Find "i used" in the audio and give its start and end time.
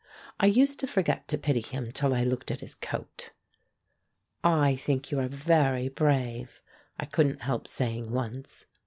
0.39-0.79